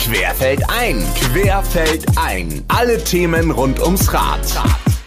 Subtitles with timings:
[0.00, 2.64] Querfeld ein, Querfeld ein.
[2.68, 4.40] Alle Themen rund ums Rad.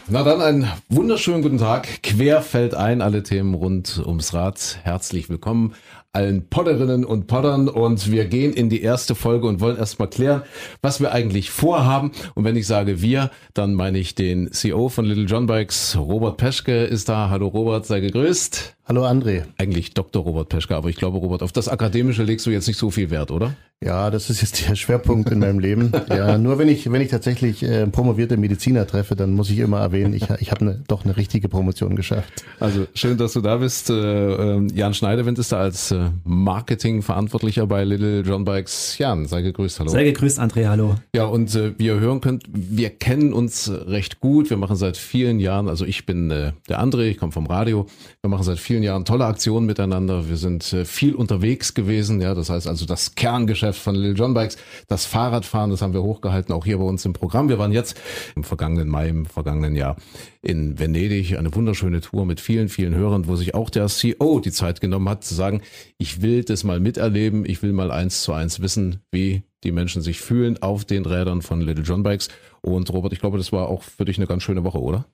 [0.08, 2.04] Na dann einen wunderschönen guten Tag.
[2.04, 4.78] Querfeld ein, alle Themen rund ums Rad.
[4.84, 5.74] Herzlich willkommen
[6.14, 10.44] allen Podderinnen und Poddern und wir gehen in die erste Folge und wollen erstmal klären,
[10.84, 12.12] was wir eigentlich vorhaben.
[12.36, 16.38] Und wenn ich sage wir, dann meine ich den CEO von Little John Bikes, Robert
[16.38, 17.32] Peschke ist da.
[17.32, 18.76] Hallo Robert, sei gegrüßt.
[18.86, 19.44] Hallo André.
[19.58, 20.24] Eigentlich Dr.
[20.24, 23.10] Robert Peschke, aber ich glaube, Robert, auf das Akademische legst du jetzt nicht so viel
[23.10, 23.56] Wert, oder?
[23.82, 25.92] Ja, das ist jetzt der Schwerpunkt in meinem Leben.
[26.10, 29.80] Ja, nur wenn ich, wenn ich tatsächlich äh, promovierte Mediziner treffe, dann muss ich immer
[29.80, 32.44] erwähnen, ich, ich habe ne, doch eine richtige Promotion geschafft.
[32.60, 33.90] Also schön, dass du da bist.
[33.90, 38.98] Äh, ähm, Jan Schneiderwind ist da als äh, Marketingverantwortlicher bei Little John Bikes.
[38.98, 39.90] Jan, sei gegrüßt, hallo.
[39.90, 40.96] Sei gegrüßt, André, hallo.
[41.16, 44.50] Ja, und äh, wie ihr hören könnt, wir kennen uns recht gut.
[44.50, 47.88] Wir machen seit vielen Jahren, also ich bin äh, der André, ich komme vom Radio.
[48.22, 50.30] Wir machen seit vielen Jahren tolle Aktionen miteinander.
[50.30, 52.22] Wir sind äh, viel unterwegs gewesen.
[52.22, 54.58] Ja, das heißt also das Kerngeschäft von Little John Bikes,
[54.88, 57.50] das Fahrradfahren, das haben wir hochgehalten, auch hier bei uns im Programm.
[57.50, 58.00] Wir waren jetzt
[58.36, 59.96] im vergangenen Mai, im vergangenen Jahr
[60.44, 64.52] in Venedig, eine wunderschöne Tour mit vielen, vielen Hörern, wo sich auch der CEO die
[64.52, 65.62] Zeit genommen hat, zu sagen,
[66.04, 70.02] ich will das mal miterleben, ich will mal eins zu eins wissen, wie die Menschen
[70.02, 72.28] sich fühlen auf den Rädern von Little John Bikes.
[72.60, 75.06] Und Robert, ich glaube, das war auch für dich eine ganz schöne Woche, oder?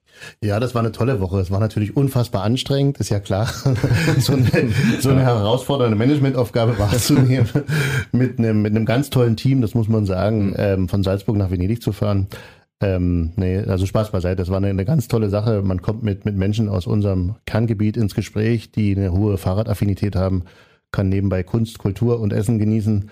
[0.43, 1.39] Ja, das war eine tolle Woche.
[1.41, 3.45] Es war natürlich unfassbar anstrengend, ist ja klar.
[4.17, 4.49] so, eine,
[4.99, 7.47] so eine herausfordernde Managementaufgabe wahrzunehmen,
[8.11, 11.51] mit einem, mit einem ganz tollen Team, das muss man sagen, ähm, von Salzburg nach
[11.51, 12.29] Venedig zu fahren.
[12.81, 14.37] Ähm, nee, also Spaß beiseite.
[14.37, 15.61] Das war eine, eine ganz tolle Sache.
[15.61, 20.45] Man kommt mit, mit Menschen aus unserem Kerngebiet ins Gespräch, die eine hohe Fahrradaffinität haben,
[20.91, 23.09] kann nebenbei Kunst, Kultur und Essen genießen.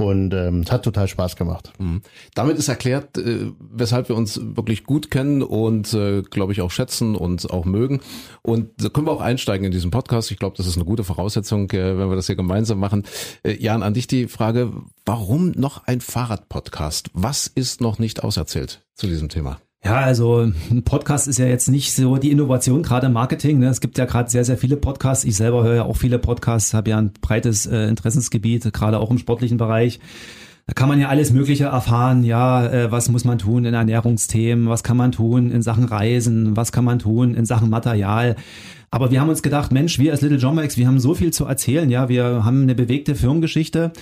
[0.00, 1.72] Und ähm, es hat total Spaß gemacht.
[1.78, 2.00] Mhm.
[2.34, 6.70] Damit ist erklärt, äh, weshalb wir uns wirklich gut kennen und, äh, glaube ich, auch
[6.70, 8.00] schätzen und auch mögen.
[8.40, 10.30] Und da können wir auch einsteigen in diesen Podcast.
[10.30, 13.04] Ich glaube, das ist eine gute Voraussetzung, äh, wenn wir das hier gemeinsam machen.
[13.42, 14.72] Äh, Jan, an dich die Frage,
[15.04, 17.10] warum noch ein Fahrradpodcast?
[17.12, 19.60] Was ist noch nicht auserzählt zu diesem Thema?
[19.82, 23.60] Ja, also ein Podcast ist ja jetzt nicht so die Innovation, gerade im Marketing.
[23.60, 23.68] Ne?
[23.68, 25.24] Es gibt ja gerade sehr, sehr viele Podcasts.
[25.24, 29.10] Ich selber höre ja auch viele Podcasts, habe ja ein breites äh, Interessensgebiet, gerade auch
[29.10, 29.98] im sportlichen Bereich.
[30.66, 32.24] Da kann man ja alles Mögliche erfahren.
[32.24, 34.68] Ja, äh, was muss man tun in Ernährungsthemen?
[34.68, 36.56] Was kann man tun in Sachen Reisen?
[36.56, 38.36] Was kann man tun in Sachen Material?
[38.92, 41.44] Aber wir haben uns gedacht, Mensch, wir als Little Bikes, wir haben so viel zu
[41.44, 41.88] erzählen.
[41.90, 43.92] Ja, wir haben eine bewegte Firmengeschichte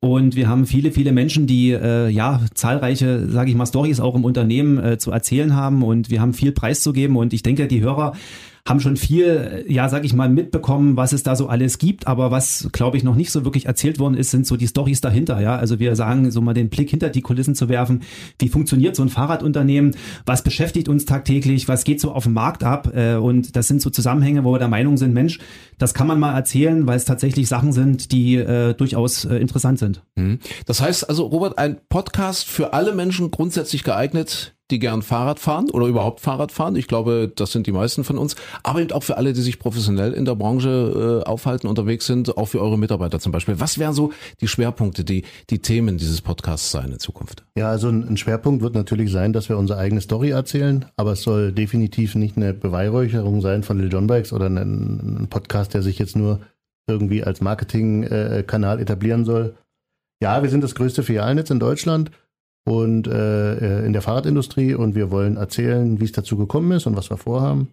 [0.00, 4.14] und wir haben viele, viele Menschen, die äh, ja zahlreiche, sage ich mal, Stories auch
[4.14, 7.82] im Unternehmen äh, zu erzählen haben und wir haben viel preiszugeben und ich denke, die
[7.82, 8.14] Hörer
[8.68, 12.30] haben schon viel, ja, sag ich mal, mitbekommen, was es da so alles gibt, aber
[12.30, 15.40] was, glaube ich, noch nicht so wirklich erzählt worden ist, sind so die Stories dahinter,
[15.40, 15.56] ja.
[15.56, 18.02] Also wir sagen, so mal den Blick hinter die Kulissen zu werfen.
[18.38, 19.96] Wie funktioniert so ein Fahrradunternehmen?
[20.26, 21.66] Was beschäftigt uns tagtäglich?
[21.66, 22.92] Was geht so auf dem Markt ab?
[22.94, 25.38] Äh, und das sind so Zusammenhänge, wo wir der Meinung sind, Mensch,
[25.78, 29.78] das kann man mal erzählen, weil es tatsächlich Sachen sind, die äh, durchaus äh, interessant
[29.78, 30.02] sind.
[30.16, 30.40] Mhm.
[30.66, 35.70] Das heißt also, Robert, ein Podcast für alle Menschen grundsätzlich geeignet, die gern Fahrrad fahren
[35.70, 36.76] oder überhaupt Fahrrad fahren.
[36.76, 38.36] Ich glaube, das sind die meisten von uns.
[38.62, 42.36] Aber eben auch für alle, die sich professionell in der Branche äh, aufhalten, unterwegs sind,
[42.36, 43.60] auch für eure Mitarbeiter zum Beispiel.
[43.60, 47.44] Was wären so die Schwerpunkte, die, die Themen dieses Podcasts sein in Zukunft?
[47.56, 51.22] Ja, also ein Schwerpunkt wird natürlich sein, dass wir unsere eigene Story erzählen, aber es
[51.22, 55.82] soll definitiv nicht eine Beweihräucherung sein von Lil John Bikes oder ein, ein Podcast, der
[55.82, 56.40] sich jetzt nur
[56.86, 59.56] irgendwie als Marketingkanal etablieren soll.
[60.22, 62.10] Ja, wir sind das größte Filialnetz in Deutschland
[62.68, 66.96] und äh, in der Fahrradindustrie und wir wollen erzählen, wie es dazu gekommen ist und
[66.96, 67.68] was wir vorhaben.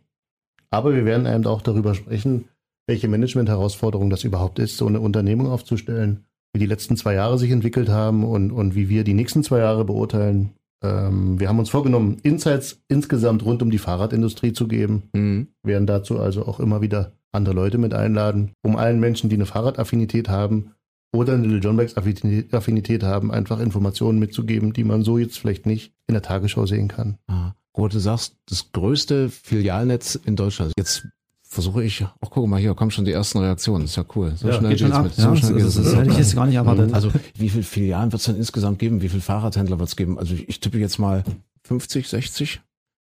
[0.69, 2.45] Aber wir werden eben auch darüber sprechen,
[2.87, 7.51] welche Management-Herausforderung das überhaupt ist, so eine Unternehmung aufzustellen, wie die letzten zwei Jahre sich
[7.51, 10.51] entwickelt haben und, und wie wir die nächsten zwei Jahre beurteilen.
[10.81, 15.47] Ähm, wir haben uns vorgenommen, Insights insgesamt rund um die Fahrradindustrie zu geben, mhm.
[15.61, 19.45] werden dazu also auch immer wieder andere Leute mit einladen, um allen Menschen, die eine
[19.45, 20.71] Fahrradaffinität haben,
[21.15, 25.65] oder eine Little John Bikes Affinität haben, einfach Informationen mitzugeben, die man so jetzt vielleicht
[25.65, 27.17] nicht in der Tagesschau sehen kann.
[27.27, 27.53] Ah.
[27.75, 30.71] Robert, du sagst, das größte Filialnetz in Deutschland.
[30.77, 31.07] Jetzt
[31.43, 33.83] versuche ich, ach guck mal, hier kommen schon die ersten Reaktionen.
[33.83, 34.33] Das ist ja cool.
[34.35, 35.03] So ja, schnell geht schon ab.
[35.03, 36.93] Mit, so ja, schnell das, das, das hätte ich jetzt gar nicht erwartet.
[36.93, 39.01] Also wie viele Filialen wird es denn insgesamt geben?
[39.01, 40.17] Wie viele Fahrradhändler wird es geben?
[40.17, 41.23] Also ich, ich tippe jetzt mal
[41.63, 42.61] 50, 60?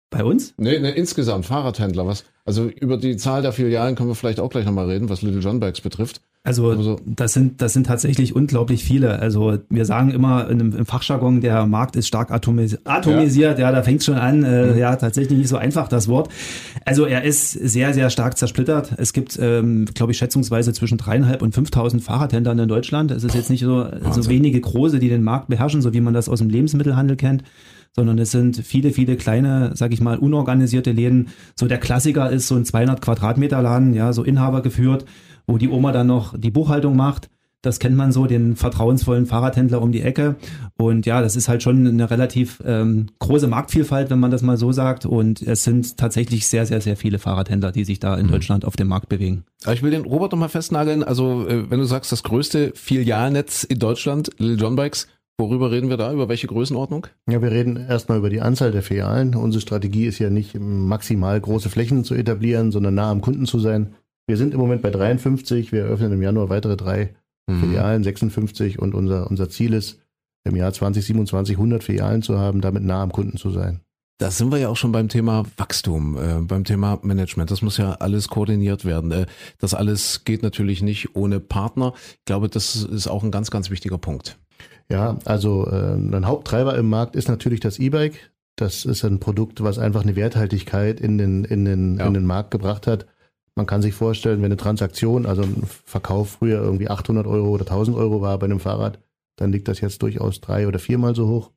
[0.10, 0.54] Bei uns?
[0.58, 2.06] Nee, nee, insgesamt Fahrradhändler.
[2.06, 2.24] Was?
[2.46, 5.42] Also über die Zahl der Filialen können wir vielleicht auch gleich nochmal reden, was Little
[5.42, 6.22] John Bikes betrifft.
[6.44, 9.20] Also, also das sind das sind tatsächlich unglaublich viele.
[9.20, 13.60] Also wir sagen immer im, im Fachjargon, der Markt ist stark atomis atomisiert.
[13.60, 14.44] Ja, ja da fängt schon an.
[14.44, 14.78] Äh, mhm.
[14.78, 16.30] Ja, tatsächlich nicht so einfach das Wort.
[16.86, 18.94] Also er ist sehr sehr stark zersplittert.
[18.98, 23.12] Es gibt, ähm, glaube ich, schätzungsweise zwischen dreieinhalb und 5.000 Fahrradhändlern in Deutschland.
[23.12, 26.14] Es ist jetzt nicht so so wenige große, die den Markt beherrschen, so wie man
[26.14, 27.44] das aus dem Lebensmittelhandel kennt
[27.98, 31.30] sondern es sind viele, viele kleine, sag ich mal, unorganisierte Läden.
[31.56, 35.06] So der Klassiker ist so ein 200 Quadratmeter Laden, ja, so Inhaber geführt,
[35.48, 37.30] wo die Oma dann noch die Buchhaltung macht.
[37.64, 40.36] Das kennt man so, den vertrauensvollen Fahrradhändler um die Ecke.
[40.78, 44.58] Und ja, das ist halt schon eine relativ ähm, große Marktvielfalt, wenn man das mal
[44.58, 45.08] so sagt.
[45.08, 48.32] Und es sind tatsächlich sehr, sehr, sehr viele Fahrradhändler, die sich da in mhm.
[48.32, 49.44] Deutschland auf dem Markt bewegen.
[49.64, 51.04] Aber ich will den Robert nochmal festnageln.
[51.04, 55.08] Also, äh, wenn du sagst, das größte Filialnetz in Deutschland, Lil John Bikes,
[55.40, 56.12] Worüber reden wir da?
[56.12, 57.06] Über welche Größenordnung?
[57.30, 59.36] Ja, wir reden erstmal über die Anzahl der Filialen.
[59.36, 63.60] Unsere Strategie ist ja nicht maximal große Flächen zu etablieren, sondern nah am Kunden zu
[63.60, 63.94] sein.
[64.28, 65.72] Wir sind im Moment bei 53.
[65.72, 67.16] Wir eröffnen im Januar weitere drei
[67.48, 67.62] mhm.
[67.62, 68.78] Filialen, 56.
[68.78, 70.00] Und unser, unser Ziel ist,
[70.44, 73.82] im Jahr 2027 100 Filialen zu haben, damit nah am Kunden zu sein.
[74.20, 77.52] Da sind wir ja auch schon beim Thema Wachstum, äh, beim Thema Management.
[77.52, 79.12] Das muss ja alles koordiniert werden.
[79.12, 79.26] Äh,
[79.60, 81.94] das alles geht natürlich nicht ohne Partner.
[82.20, 84.40] Ich glaube, das ist auch ein ganz, ganz wichtiger Punkt.
[84.90, 88.32] Ja, also äh, ein Haupttreiber im Markt ist natürlich das E-Bike.
[88.56, 92.08] Das ist ein Produkt, was einfach eine Werthaltigkeit in den, in den, ja.
[92.08, 93.06] in den Markt gebracht hat.
[93.58, 97.64] Man kann sich vorstellen, wenn eine Transaktion, also ein Verkauf früher irgendwie 800 Euro oder
[97.64, 99.00] 1000 Euro war bei einem Fahrrad,
[99.36, 101.52] dann liegt das jetzt durchaus drei oder viermal so hoch.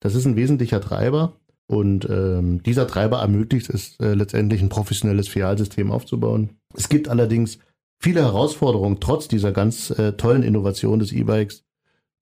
[0.00, 1.34] Das ist ein wesentlicher Treiber
[1.66, 6.50] und ähm, dieser Treiber ermöglicht es äh, letztendlich ein professionelles Fialsystem aufzubauen.
[6.74, 7.58] Es gibt allerdings
[8.00, 11.64] viele Herausforderungen trotz dieser ganz äh, tollen Innovation des E-Bikes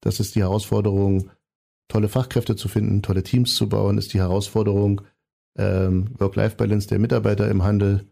[0.01, 1.31] das ist die Herausforderung,
[1.87, 5.01] tolle Fachkräfte zu finden, tolle Teams zu bauen, ist die Herausforderung,
[5.57, 8.05] ähm, Work-Life-Balance der Mitarbeiter im Handel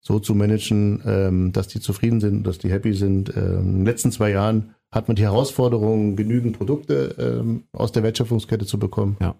[0.00, 3.34] so zu managen, ähm, dass die zufrieden sind, dass die happy sind.
[3.36, 8.02] Ähm, in den letzten zwei Jahren hat man die Herausforderung, genügend Produkte ähm, aus der
[8.02, 9.16] Wertschöpfungskette zu bekommen.
[9.20, 9.34] Ja.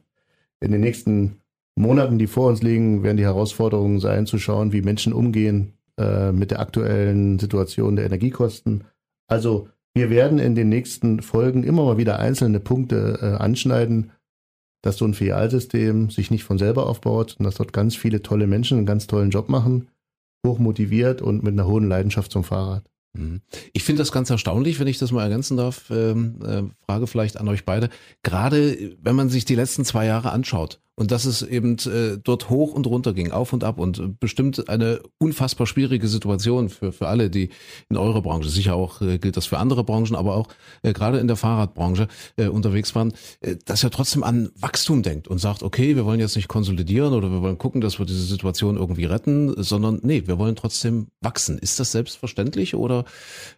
[0.60, 1.40] In den nächsten
[1.76, 6.32] Monaten, die vor uns liegen, werden die Herausforderungen sein, zu schauen, wie Menschen umgehen äh,
[6.32, 8.84] mit der aktuellen Situation der Energiekosten.
[9.26, 14.11] Also wir werden in den nächsten Folgen immer mal wieder einzelne Punkte äh, anschneiden,
[14.82, 18.46] dass so ein Filialsystem sich nicht von selber aufbaut und dass dort ganz viele tolle
[18.46, 19.88] Menschen einen ganz tollen Job machen,
[20.46, 22.85] hoch motiviert und mit einer hohen Leidenschaft zum Fahrrad.
[23.14, 23.40] Mhm.
[23.73, 25.90] Ich finde das ganz erstaunlich, wenn ich das mal ergänzen darf.
[25.90, 27.88] Ähm, äh, Frage vielleicht an euch beide.
[28.23, 32.50] Gerade wenn man sich die letzten zwei Jahre anschaut, und dass es eben äh, dort
[32.50, 37.06] hoch und runter ging, auf und ab und bestimmt eine unfassbar schwierige Situation für, für
[37.06, 37.50] alle, die
[37.88, 40.48] in eurer Branche, sicher auch äh, gilt das für andere Branchen, aber auch
[40.82, 43.12] äh, gerade in der Fahrradbranche äh, unterwegs waren,
[43.42, 47.14] äh, dass er trotzdem an Wachstum denkt und sagt, okay, wir wollen jetzt nicht konsolidieren
[47.14, 51.06] oder wir wollen gucken, dass wir diese Situation irgendwie retten, sondern nee, wir wollen trotzdem
[51.20, 51.58] wachsen.
[51.58, 53.04] Ist das selbstverständlich oder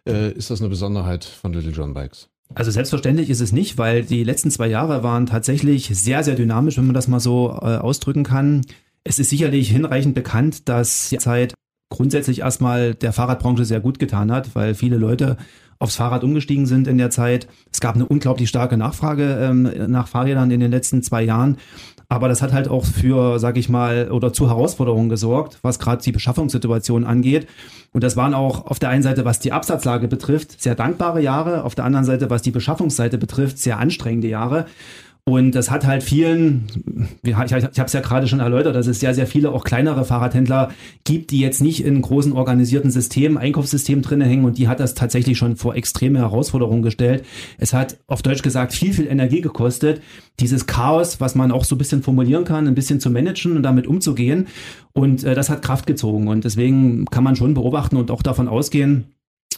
[0.07, 2.29] äh, ist das eine Besonderheit von Little John Bikes?
[2.53, 6.77] Also selbstverständlich ist es nicht, weil die letzten zwei Jahre waren tatsächlich sehr, sehr dynamisch,
[6.77, 8.61] wenn man das mal so äh, ausdrücken kann.
[9.03, 11.53] Es ist sicherlich hinreichend bekannt, dass die Zeit
[11.89, 15.37] grundsätzlich erstmal der Fahrradbranche sehr gut getan hat, weil viele Leute
[15.79, 17.47] aufs Fahrrad umgestiegen sind in der Zeit.
[17.71, 21.57] Es gab eine unglaublich starke Nachfrage ähm, nach Fahrrädern in den letzten zwei Jahren.
[22.11, 26.03] Aber das hat halt auch für, sag ich mal, oder zu Herausforderungen gesorgt, was gerade
[26.03, 27.47] die Beschaffungssituation angeht.
[27.93, 31.63] Und das waren auch auf der einen Seite, was die Absatzlage betrifft, sehr dankbare Jahre,
[31.63, 34.65] auf der anderen Seite, was die Beschaffungsseite betrifft, sehr anstrengende Jahre.
[35.31, 36.65] Und das hat halt vielen,
[37.23, 40.71] ich, habe es ja gerade schon erläutert, dass es sehr, sehr viele auch kleinere Fahrradhändler
[41.05, 44.93] gibt, die jetzt nicht in großen organisierten Systemen, Einkaufssystemen drinne hängen und die hat das
[44.93, 47.23] tatsächlich schon vor extreme Herausforderungen gestellt.
[47.57, 50.01] Es hat auf Deutsch gesagt viel, viel Energie gekostet,
[50.41, 53.63] dieses Chaos, was man auch so ein bisschen formulieren kann, ein bisschen zu managen und
[53.63, 54.47] damit umzugehen.
[54.91, 56.27] Und äh, das hat Kraft gezogen.
[56.27, 59.05] Und deswegen kann man schon beobachten und auch davon ausgehen,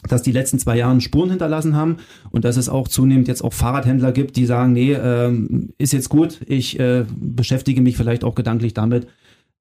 [0.08, 1.96] dass die letzten zwei Jahren Spuren hinterlassen haben
[2.30, 6.08] und dass es auch zunehmend jetzt auch Fahrradhändler gibt, die sagen, nee, ähm, ist jetzt
[6.08, 9.06] gut, ich äh, beschäftige mich vielleicht auch gedanklich damit,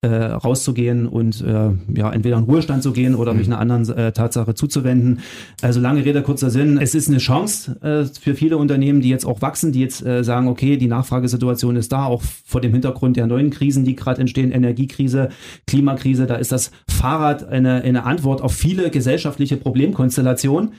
[0.03, 3.53] äh, rauszugehen und äh, ja entweder in Ruhestand zu gehen oder mich mhm.
[3.53, 5.19] einer anderen äh, Tatsache zuzuwenden.
[5.61, 6.77] Also lange Rede kurzer Sinn.
[6.77, 10.23] Es ist eine Chance äh, für viele Unternehmen, die jetzt auch wachsen, die jetzt äh,
[10.23, 14.19] sagen, okay, die Nachfragesituation ist da, auch vor dem Hintergrund der neuen Krisen, die gerade
[14.19, 15.29] entstehen, Energiekrise,
[15.67, 16.27] Klimakrise.
[16.27, 20.73] Da ist das Fahrrad eine, eine Antwort auf viele gesellschaftliche Problemkonstellationen.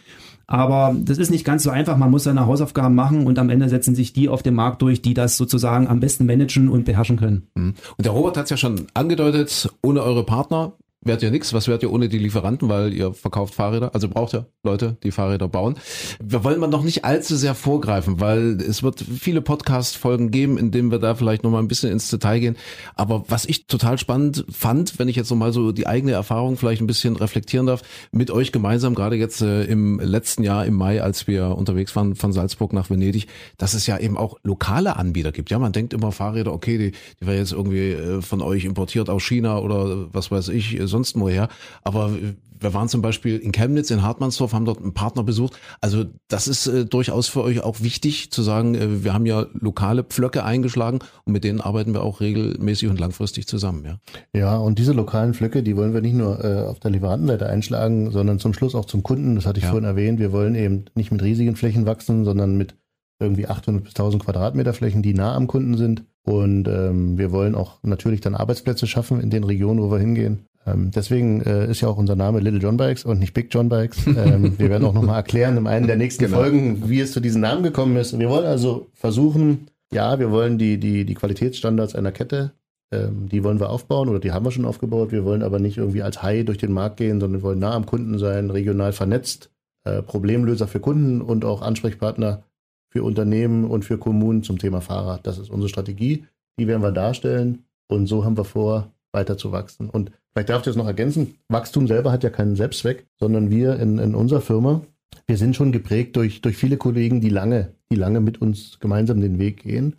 [0.47, 1.97] Aber das ist nicht ganz so einfach.
[1.97, 5.03] Man muss seine Hausaufgaben machen und am Ende setzen sich die auf dem Markt durch,
[5.03, 7.49] die das sozusagen am besten managen und beherrschen können.
[7.55, 7.75] Mhm.
[7.97, 10.73] Und der Robert hat es ja schon angedeutet, ohne eure Partner
[11.05, 11.53] wärt ihr nichts.
[11.53, 15.11] Was wärt ihr ohne die Lieferanten, weil ihr verkauft Fahrräder, also braucht ihr Leute, die
[15.11, 15.77] Fahrräder bauen.
[16.23, 20.71] Wir wollen mal noch nicht allzu sehr vorgreifen, weil es wird viele Podcast-Folgen geben, in
[20.71, 22.57] denen wir da vielleicht noch mal ein bisschen ins Detail gehen.
[22.95, 26.57] Aber was ich total spannend fand, wenn ich jetzt noch mal so die eigene Erfahrung
[26.57, 30.75] vielleicht ein bisschen reflektieren darf, mit euch gemeinsam, gerade jetzt äh, im letzten Jahr im
[30.75, 33.27] Mai, als wir unterwegs waren von Salzburg nach Venedig,
[33.59, 35.51] dass es ja eben auch lokale Anbieter gibt.
[35.51, 39.11] Ja, man denkt immer Fahrräder, okay, die, die wäre jetzt irgendwie äh, von euch importiert
[39.11, 41.49] aus China oder was weiß ich, sonst woher.
[41.83, 42.13] Aber
[42.61, 45.59] wir waren zum Beispiel in Chemnitz, in Hartmannsdorf, haben dort einen Partner besucht.
[45.81, 49.47] Also das ist äh, durchaus für euch auch wichtig zu sagen, äh, wir haben ja
[49.53, 53.85] lokale Pflöcke eingeschlagen und mit denen arbeiten wir auch regelmäßig und langfristig zusammen.
[53.85, 53.99] Ja,
[54.35, 58.11] ja und diese lokalen Pflöcke, die wollen wir nicht nur äh, auf der Lieferantenseite einschlagen,
[58.11, 59.35] sondern zum Schluss auch zum Kunden.
[59.35, 59.71] Das hatte ich ja.
[59.71, 60.19] vorhin erwähnt.
[60.19, 62.75] Wir wollen eben nicht mit riesigen Flächen wachsen, sondern mit
[63.21, 66.05] irgendwie 800 bis 1000 Quadratmeter Flächen, die nah am Kunden sind.
[66.23, 70.47] Und ähm, wir wollen auch natürlich dann Arbeitsplätze schaffen in den Regionen, wo wir hingehen.
[70.67, 73.69] Ähm, deswegen äh, ist ja auch unser Name Little John Bikes und nicht Big John
[73.69, 74.07] Bikes.
[74.07, 76.39] Ähm, wir werden auch nochmal erklären in einer der nächsten genau.
[76.39, 78.19] Folgen, wie es zu diesem Namen gekommen ist.
[78.19, 82.53] Wir wollen also versuchen, ja, wir wollen die, die, die Qualitätsstandards einer Kette,
[82.93, 85.13] ähm, die wollen wir aufbauen oder die haben wir schon aufgebaut.
[85.13, 87.75] Wir wollen aber nicht irgendwie als Hai durch den Markt gehen, sondern wir wollen nah
[87.75, 89.51] am Kunden sein, regional vernetzt,
[89.85, 92.43] äh, Problemlöser für Kunden und auch Ansprechpartner
[92.89, 95.27] für Unternehmen und für Kommunen zum Thema Fahrrad.
[95.27, 96.25] Das ist unsere Strategie.
[96.59, 99.91] Die werden wir darstellen und so haben wir vor, weiter zu wachsen.
[99.91, 101.37] Und vielleicht darf ich das noch ergänzen.
[101.49, 104.83] Wachstum selber hat ja keinen Selbstzweck, sondern wir in, in unserer Firma,
[105.27, 109.21] wir sind schon geprägt durch, durch viele Kollegen, die lange, die lange mit uns gemeinsam
[109.21, 109.97] den Weg gehen.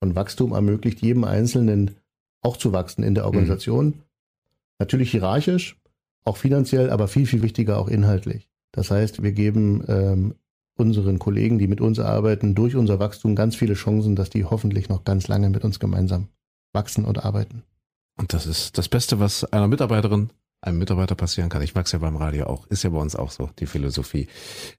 [0.00, 1.96] Und Wachstum ermöglicht jedem Einzelnen
[2.40, 3.86] auch zu wachsen in der Organisation.
[3.86, 3.94] Mhm.
[4.78, 5.76] Natürlich hierarchisch,
[6.24, 8.48] auch finanziell, aber viel, viel wichtiger auch inhaltlich.
[8.72, 10.34] Das heißt, wir geben ähm,
[10.76, 14.88] unseren Kollegen, die mit uns arbeiten, durch unser Wachstum ganz viele Chancen, dass die hoffentlich
[14.88, 16.28] noch ganz lange mit uns gemeinsam
[16.72, 17.62] wachsen und arbeiten.
[18.16, 21.62] Und das ist das Beste, was einer Mitarbeiterin, einem Mitarbeiter passieren kann.
[21.62, 22.66] Ich mag's ja beim Radio auch.
[22.66, 24.28] Ist ja bei uns auch so, die Philosophie.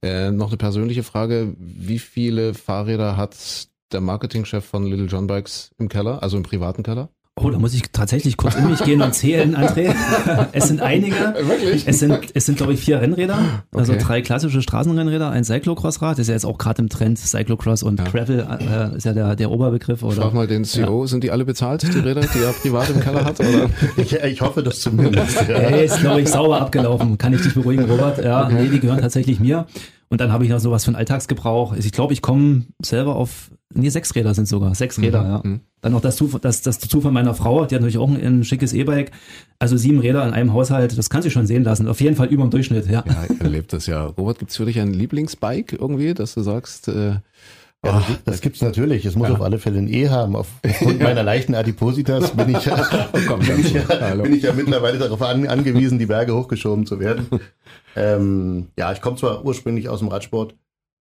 [0.01, 1.55] Äh, noch eine persönliche Frage.
[1.57, 6.83] Wie viele Fahrräder hat der Marketingchef von Little John Bikes im Keller, also im privaten
[6.83, 7.09] Keller?
[7.35, 9.95] Oh, da muss ich tatsächlich kurz in mich gehen und zählen, André.
[10.51, 11.15] Es sind einige.
[11.15, 11.87] Wirklich?
[11.87, 13.63] Es sind, es sind glaube ich, vier Rennräder.
[13.71, 14.03] Also okay.
[14.03, 17.17] drei klassische Straßenrennräder, ein Cyclocross-Rad, ist ja jetzt auch gerade im Trend.
[17.17, 18.05] Cyclocross und ja.
[18.05, 20.03] Gravel äh, ist ja der, der Oberbegriff.
[20.03, 20.21] Oder?
[20.21, 21.07] Frag mal den CEO, ja.
[21.07, 23.39] sind die alle bezahlt, die Räder, die er privat im Keller hat?
[23.39, 23.69] Oder?
[23.97, 25.35] Ich, ich hoffe das zumindest.
[25.47, 25.57] Ja.
[25.57, 27.17] Hey, ist, glaube ich, sauber abgelaufen.
[27.17, 28.23] Kann ich dich beruhigen, Robert?
[28.23, 28.55] Ja, okay.
[28.61, 29.65] nee, die gehören tatsächlich mir.
[30.09, 31.75] Und dann habe ich noch sowas für einen Alltagsgebrauch.
[31.75, 35.29] Ich glaube, ich komme selber auf, nee, sechs Räder sind sogar, sechs Räder, mhm.
[35.29, 35.41] ja.
[35.43, 35.59] Mhm.
[35.81, 38.43] Dann noch das, das, das dazu von meiner Frau, die hat natürlich auch ein, ein
[38.43, 39.11] schickes E-Bike.
[39.59, 41.87] Also sieben Räder in einem Haushalt, das kann sich schon sehen lassen.
[41.87, 43.03] Auf jeden Fall über dem Durchschnitt, ja.
[43.05, 44.05] Ja, erlebt das ja.
[44.05, 47.17] Robert, gibt's für dich ein Lieblingsbike irgendwie, dass du sagst, äh,
[47.85, 49.05] ja, das, das gibt's natürlich.
[49.05, 49.33] Es muss ja.
[49.33, 50.37] auf alle Fälle ein E haben.
[50.37, 55.21] Aufgrund meiner leichten Adipositas bin ich, oh, bin, ich ja, bin ich ja mittlerweile darauf
[55.21, 57.27] an, angewiesen, die Berge hochgeschoben zu werden.
[57.95, 60.55] Ähm, ja, ich komme zwar ursprünglich aus dem Radsport,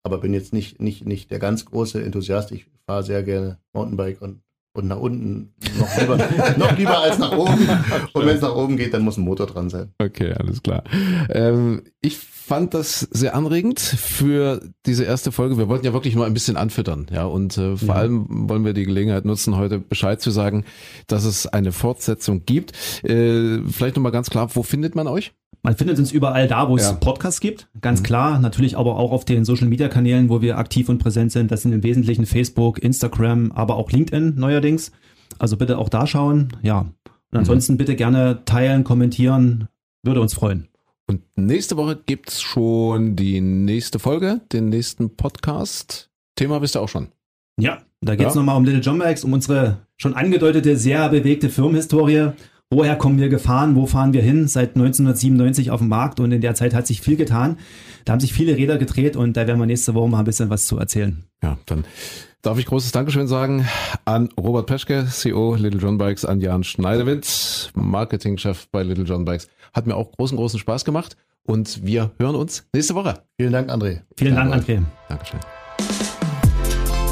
[0.03, 2.53] aber bin jetzt nicht, nicht, nicht der ganz große Enthusiast.
[2.53, 4.43] Ich fahre sehr gerne Mountainbike und,
[4.73, 6.17] und nach unten noch lieber,
[6.57, 7.69] noch lieber als nach oben.
[8.13, 9.93] Und wenn es nach oben geht, dann muss ein Motor dran sein.
[9.99, 10.85] Okay, alles klar.
[11.29, 12.19] Ähm, ich
[12.51, 15.57] fand das sehr anregend für diese erste Folge.
[15.57, 17.95] Wir wollten ja wirklich nur ein bisschen anfüttern, ja, und äh, vor ja.
[17.95, 20.65] allem wollen wir die Gelegenheit nutzen, heute Bescheid zu sagen,
[21.07, 22.73] dass es eine Fortsetzung gibt.
[23.05, 25.33] Äh, vielleicht nochmal ganz klar, wo findet man euch?
[25.63, 26.93] Man findet uns überall da, wo es ja.
[26.95, 28.05] Podcasts gibt, ganz mhm.
[28.05, 28.39] klar.
[28.39, 31.51] Natürlich aber auch auf den Social Media Kanälen, wo wir aktiv und präsent sind.
[31.51, 34.93] Das sind im Wesentlichen Facebook, Instagram, aber auch LinkedIn neuerdings.
[35.39, 36.49] Also bitte auch da schauen.
[36.63, 36.81] Ja.
[37.33, 37.79] Und ansonsten mhm.
[37.79, 39.69] bitte gerne teilen, kommentieren.
[40.03, 40.69] Würde uns freuen.
[41.07, 46.09] Und nächste Woche gibt's schon die nächste Folge, den nächsten Podcast.
[46.37, 47.09] Thema wisst ihr auch schon.
[47.59, 48.41] Ja, da geht's ja.
[48.41, 52.31] nochmal um Little John Bags, um unsere schon angedeutete, sehr bewegte Firmenhistorie.
[52.73, 53.75] Woher kommen wir gefahren?
[53.75, 54.47] Wo fahren wir hin?
[54.47, 57.59] Seit 1997 auf dem Markt und in der Zeit hat sich viel getan.
[58.05, 60.51] Da haben sich viele Räder gedreht und da werden wir nächste Woche mal ein bisschen
[60.51, 61.25] was zu erzählen.
[61.43, 61.85] Ja, dann
[62.43, 63.67] darf ich großes Dankeschön sagen
[64.05, 69.49] an Robert Peschke, CEO Little John Bikes, an Jan Schneiderwitz, Marketingchef bei Little John Bikes.
[69.73, 73.15] Hat mir auch großen, großen Spaß gemacht und wir hören uns nächste Woche.
[73.37, 74.03] Vielen Dank, André.
[74.17, 74.81] Vielen Dank, André.
[75.09, 75.41] Dankeschön.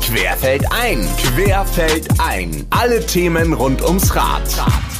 [0.02, 2.64] Querfeld ein, Querfeld ein.
[2.70, 4.42] Alle Themen rund ums Rad.
[4.56, 4.97] Rad.